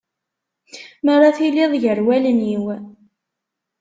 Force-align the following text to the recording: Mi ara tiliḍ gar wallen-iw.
Mi 1.03 1.11
ara 1.15 1.29
tiliḍ 1.37 1.71
gar 1.83 1.99
wallen-iw. 2.05 2.65